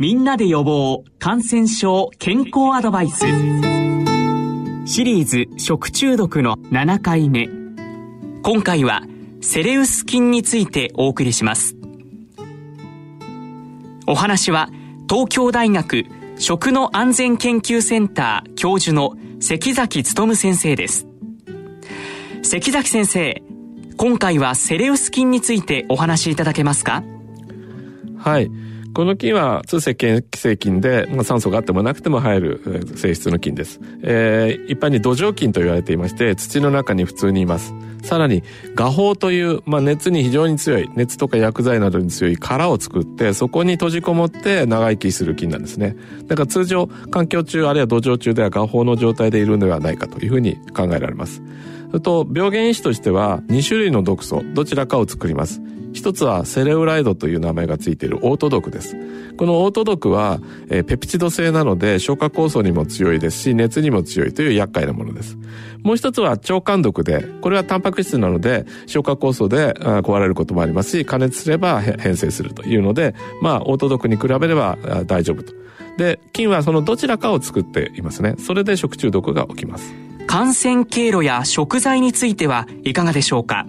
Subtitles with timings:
[0.00, 3.26] みんなで予防感染症健康アドバイス。
[4.86, 7.48] シリーズ食中毒の7回目。
[8.44, 9.02] 今回は
[9.40, 11.74] セレウス菌についてお送りします。
[14.06, 14.70] お話は
[15.10, 16.04] 東京大学
[16.38, 21.08] 食の安全研究センター教授の関崎努先生です。
[22.44, 23.42] 関崎先生
[23.96, 27.02] 今回はセレウス菌についてお話しいただけますか？
[28.16, 28.48] はい。
[28.94, 33.80] この菌は通性嫌性菌で、まあ、酸素があってもなくても生える性質の菌です。
[34.02, 37.72] えー、一般に土壌菌と言われていまして、土の中に普通にいます。
[38.02, 38.42] さらに、
[38.74, 45.96] 画法という、まあ、熱に非常に強い、熱とか薬剤などに強い殻を作って、そこに閉じこもって長生きする菌なんですね。
[46.26, 51.42] だから通常、環境中あるいは土壌中では画法の状態でいるのではないかというふうに考えられます。
[51.88, 55.60] それと、病原因子としては、2種類の毒素、どちらかを作ります。
[55.92, 58.96] 一つはセレウライドという名前がついているオート毒です。
[59.36, 65.38] このオート毒は、えー、ペプチド性なので消化酵素にも強いですし、熱にも強いという厄介なものです。
[65.82, 75.52] もう一つは腸管毒で、これはタンパク質なので消化酵素で壊れることもありますし、加熱すれば変性するというので、まあ、オート毒に比べれば大丈夫と。
[75.96, 78.34] で、菌はそのどちらかを作っていますね。
[78.38, 79.94] それで食中毒が起きます。
[80.26, 83.66] 感染経路や食材についてはいかがでしょうか？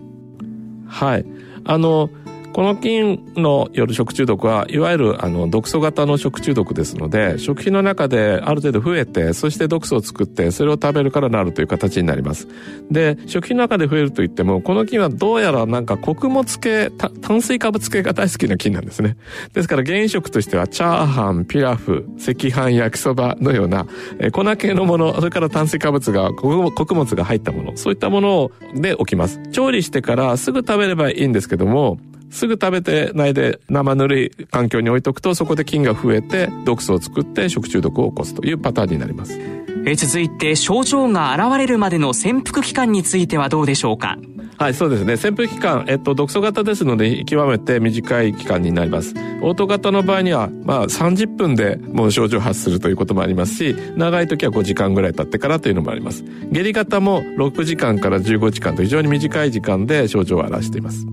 [0.88, 1.26] はい。
[1.70, 2.10] あの、
[2.54, 12.48] この菌のよる食中毒はいわゆるあの毒素型の食中毒ですので食品の中である程度増えてそして毒素を作ってそれを食べるからなるという形になります。
[12.92, 16.92] で食品の中で増えるといってもこの菌はどうやらなんか穀物系
[17.22, 19.16] 炭水化物系が大好きな菌なんですね。
[19.54, 23.86] ですから原因食としてはチャーハンピラフ赤飯焼きそばのような
[24.20, 29.40] え粉系のものそれから炭水化物が穀物が入ったものそういったもので起きます。
[29.52, 39.40] 調理してからすぐ食べればいいんですけどもすぐ食べてないで生ぬるい環境に置いとくとそこで菌が増えて毒素を作って食中毒を起こすというパターンになります。
[39.86, 44.18] え続いて症状が現れるまでの潜伏期間についてはどうでしょうか？
[44.58, 45.16] はい、そうですね。
[45.16, 49.14] 潜伏期間、えっと、毒素型ですので、極めて短い期間になります。
[49.42, 56.26] オート型の場合には、まあ、30分でもう症状発するということもありますし、長い時は5時間ぐらい経ってからというのもあります。
[56.52, 61.08] 下痢型も6時間から15時間と非常に短い時間で症状を表しています。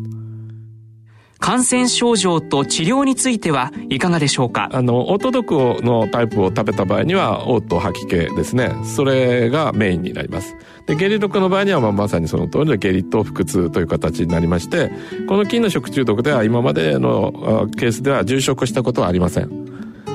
[1.39, 4.69] 感染症状と治療についてはいかがでしょうか？
[4.73, 5.51] あの、オート毒
[5.83, 8.73] のタイプを食べた場合には、オート吐き気ですね。
[8.85, 10.57] それがメインになります。
[10.87, 14.91] で、下痢毒の場合には、まあ、まさにその通りの下痢と腹痛という形になりまして、
[15.29, 19.66] この菌の食中毒では今までのケースでは重症化したことはありません。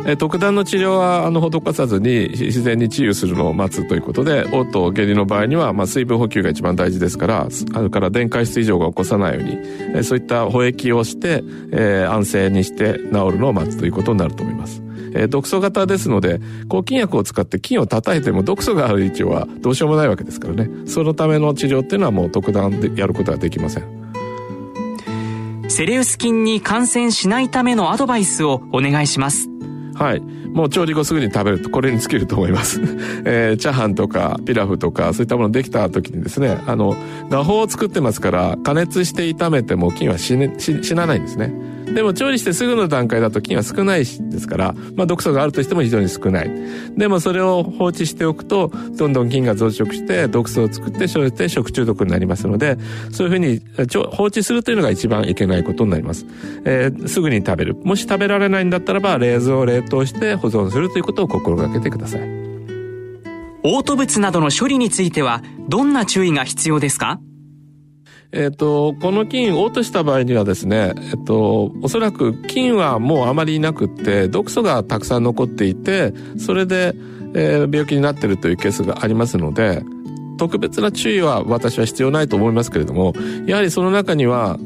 [0.06, 9.58] え特段の治療はあの施さずに自然に治癒するのを待つということで嘔吐下痢の場合には、まあ、水分補給が一番大事ですからあれから電解質異常が起こさないように、
[9.96, 14.82] えそういった保液をして、えー、安静にして治るのを待つということになると思います。
[15.14, 20.70] えー、毒素型ですので、抗菌薬を使って菌を叩いても毒素がある位置はどうしようもないわけですからね。
[20.86, 24.02] そのための治療っていうのはもう特段でやることはできません。
[25.70, 29.51] セレウス菌に感染しないためのアドバイスをお願いします。
[30.02, 30.20] はい。
[30.20, 32.82] もう調理後すぐに食べると、これに尽きると思います。
[33.24, 36.96] えー、チャーハンとかピラフとか、そういったものできた時にですね、あの、
[37.30, 41.54] 画法を作ってますから、加熱して炒めても菌は死,、ね、死死なないんですね。
[41.94, 44.06] でも調理してすぐの段階だと菌は少ないで
[44.40, 46.52] すから、まあ毒素があるとしても非常に少ない。
[46.98, 52.78] でもそれを放置しておくと、どんどん菌が増殖して毒素を作って、そして食中毒になりますので、
[53.12, 53.62] そういうふうに
[54.12, 56.26] 放置するというのが一番いけないことになります。
[56.66, 57.76] えー、すぐに食べる。
[57.84, 62.22] もし食べられないんだったらば、冷蔵冷凍して保存するということを心がけてください。
[63.64, 67.20] オート物などの処理については、どんな注意が必要ですか？
[68.34, 76.96] えっ、と、この菌を落とした場合にはですね、えっ、と、おそらく菌はもうあまりいなくって、毒素がたくさん残っていて、それで、
[77.34, 79.84] えー、病気になっているというケースがありますので、
[80.42, 83.14] 特別な注意は私は必要ないと思いますけれども、
[83.46, 84.58] やはりその中には、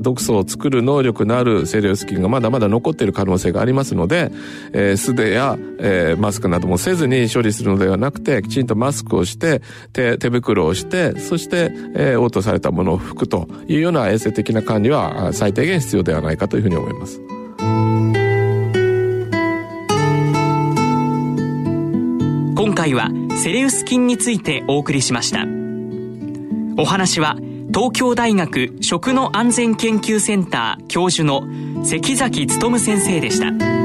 [0.00, 4.32] 毒素を作る能力のあるセレウス菌がまだまだ残っている可能性がありますので、
[4.72, 9.62] えー、素手や、えー、マスクなどもせずに処理するのではなくて、きちんとマスクをして、
[9.92, 17.33] 手、手袋をして、そして、えー、応答されたものを拭くというような衛生的な管理は最低限必要ではないかというふうに思います。
[22.56, 23.08] 今回は
[23.42, 25.44] セレウス菌についてお送りしました。
[26.80, 27.36] お話は
[27.74, 31.42] 東京大学食の安全研究センター教授の
[31.82, 33.83] 関崎努先生でした。